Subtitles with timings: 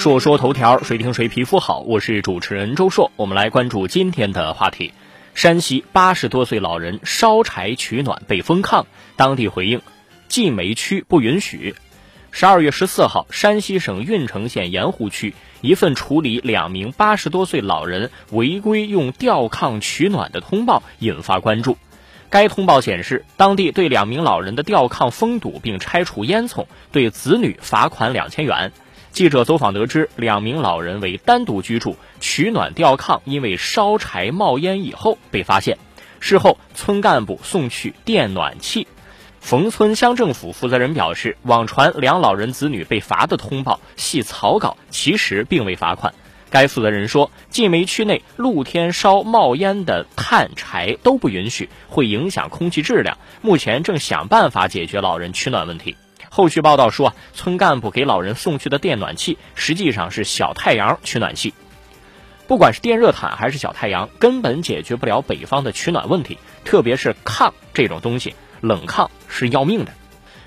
[0.00, 1.80] 说说头条，谁听谁皮肤好。
[1.80, 4.94] 我是主持人周硕，我们来关注今天的话题：
[5.34, 8.86] 山西八十多岁老人烧柴取暖被封炕，
[9.16, 9.82] 当地回应
[10.26, 11.74] 晋煤区不允许。
[12.30, 21.76] 十二月十四号，山西省运城县盐湖区一份处理两名八十多岁老人违规用吊炕取暖的通报引发关注。
[22.30, 28.72] 该通报显示，当地对两名老人的吊炕封堵并拆除烟囱，对子女罚款两千元。
[29.12, 35.78] 记者走访得知，两名老人为单独居住，取暖吊炕因为烧柴冒烟以后被发现。
[36.20, 38.86] 事后，村干部送去电暖气。
[39.40, 46.14] 冯村乡政府负责人表示，网传两老人子女被罚的通报系草稿，其实并未罚款。
[46.50, 53.16] 该负责人说，晋煤区内露天烧冒烟的炭柴都不允许，会影响空气质量。
[53.40, 55.96] 目前正想办法解决老人取暖问题。
[56.32, 61.52] 后续报道说，村干部给老人送去的电暖气实际上是小太阳取暖器。
[62.46, 66.38] 不管是电热毯还是小太阳，根本解决不了北方的取暖问题。
[66.64, 69.92] 特别是炕这种东西，冷炕是要命的。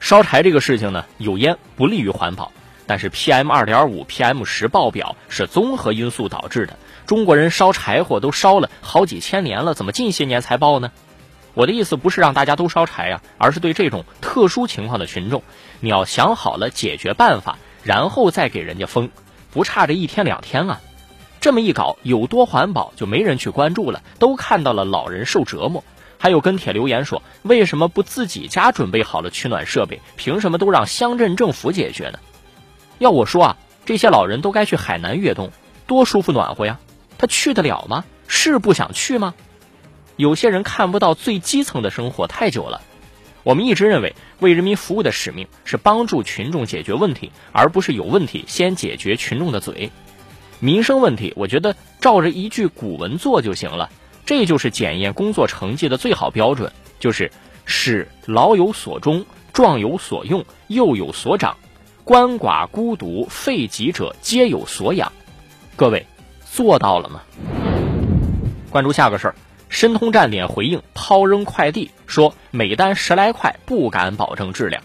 [0.00, 2.50] 烧柴这个事情呢，有烟不利于环保，
[2.86, 6.76] 但是 PM 二点五、PM 十爆表是综合因素导致的。
[7.06, 10.90] 中国人烧柴火都烧了好几千年了，怎么近些年才爆呢？
[11.58, 15.42] 我的意思不是让大家都烧柴呀，而是对这种特殊情况的群众，
[15.80, 19.10] 你要想好了解决办法，然后再给人家封，
[19.50, 20.80] 不差这一天两天啊。
[21.40, 25.82] 这么一搞，有多环保就没人去关注了，都看到了老人受折磨。
[26.16, 32.20] 还有跟帖留言说，为什么不自己家准备好了取暖设备，凭什么都让乡镇政府解决呢？
[32.98, 35.50] 要我说啊，这些老人都该去海南越冬，
[35.88, 36.78] 多舒服暖和呀，
[37.18, 38.04] 他去得了吗？
[38.28, 39.34] 是不想去吗？
[40.18, 42.82] 有些人看不到最基层的生活太久了。
[43.44, 49.92] 我们一直认为，为人民服务的使命是帮助群众解决问题，而不是有问题先解决群众的嘴。
[50.58, 53.90] 民生问题，我觉得照着一句古文做就行了。
[54.26, 57.30] 这就是检验工作成绩的最好标准，就是
[57.64, 61.56] 使老有所终，壮有所用，幼有所长，
[62.04, 65.12] 鳏寡孤独废疾者皆有所养。
[65.76, 66.04] 各位
[66.44, 67.22] 做到了吗？
[68.68, 69.34] 关注下个事儿。
[69.68, 74.82] 申通站点回应抛扔快递，说每单十来块不敢保证质量。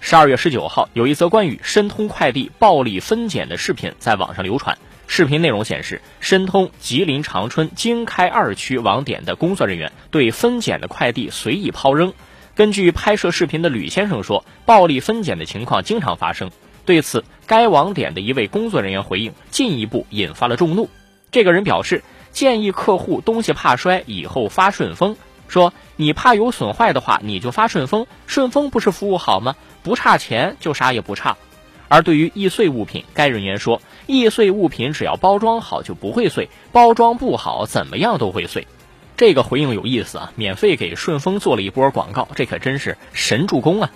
[0.00, 4.76] 十二月十九号，有一则关于申通快递暴力分拣的视频在网上流传。
[5.06, 12.12] 视频内容显示，申通吉林长春经开二区网点的工作人员对分拣的快递随意抛扔。
[12.54, 16.50] 根据拍摄视频的吕先生说，暴力分拣的情况经常发生。
[16.84, 20.88] 对此，该网点的一位工作人员回应，进一步引发了众怒。
[21.30, 22.02] 这个人表示。
[22.32, 25.16] 建议客户东西怕摔，以后发顺丰。
[25.48, 28.06] 说你怕有损坏的话，你就发顺丰。
[28.26, 29.54] 顺丰不是服务好吗？
[29.82, 31.36] 不差钱就啥也不差。
[31.88, 38.66] 而对于易碎物品，该人员说，易碎物品只要包装好就不会碎，包装不好怎么样都会碎。
[39.14, 43.90] 这个回应有意思啊，免费给顺丰做了一波广告，这可真是神助攻啊！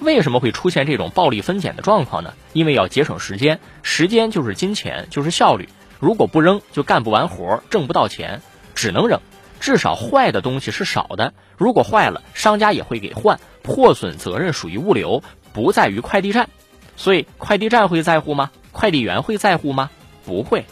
[0.00, 2.32] 为什么会出现这种暴力分拣的状况呢？
[2.54, 5.68] 因为要节省时间，时间就是金钱，就是效率。
[6.00, 8.42] 如果不扔，就干不完活，挣不到钱，
[8.74, 9.20] 只能扔。
[9.60, 11.32] 至少坏的东西是少的。
[11.56, 13.40] 如果坏了，商家也会给换。
[13.62, 15.22] 破损责任属于物流，
[15.54, 16.50] 不在于快递站。
[16.96, 18.50] 所以，快递站会在乎吗？
[18.72, 19.90] 快递员会在乎吗？
[20.26, 20.66] 不会。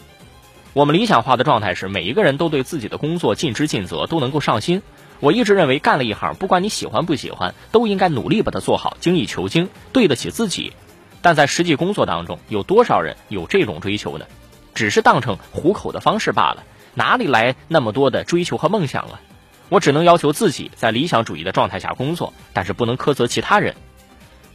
[0.73, 4.83] 我们理想化的状态是，每一个人都对自己的工作尽职尽责，都能够上心。
[5.19, 10.73] 我一直认为，干了一行，不管你喜欢不喜欢，都应该努力把它做好，精益求精，对得起自己。
[11.21, 14.25] 但在实际工作当中，有多少人有这种追求呢？
[14.83, 19.21] 只是当成糊口的方式罢了，哪里来那么多的追求和梦想啊？
[19.69, 23.75] 我只能要求自己在理想主义的状态下工作，但是不能苛责其他人。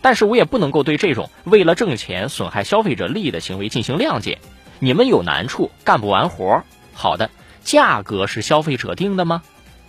[0.02, 4.38] 但是我也不能够对这种为了挣钱损害消费者利益的行为进行谅解。
[4.80, 7.30] 你们有难处，干不完活儿，好的，
[7.64, 9.42] 价格是消费者定的吗？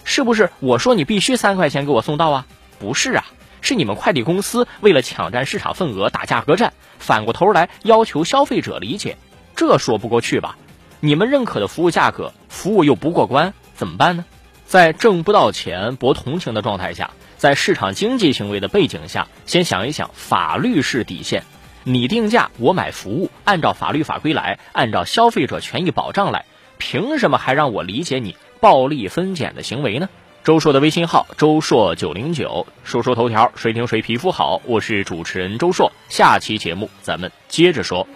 [0.06, 2.46] 是不是我说你必须三块钱给我送到啊？
[2.80, 3.26] 不是啊，
[3.60, 9.18] 是你们快递公司为了抢占市场份额打价格战，反过头来要求消费者理解。
[9.60, 10.56] 这说不过去吧？
[11.02, 14.24] 你们认可的服务价格，服务又不过关，怎么办呢？
[14.66, 21.44] 在挣不到钱博同情的状态下，在市场经济行为的背景下，先想一想法律是底线。
[21.84, 26.46] 你定价，我买服务，按照法律法规来，按照消费者权益保障来，
[26.78, 30.08] 凭什么还让我理解你暴力分拣的行为呢？
[30.46, 34.62] 周硕的微信号周硕九零九，说说头条，谁听谁皮肤好。
[34.64, 38.08] 我是主持人周硕，下期节目咱们接着说。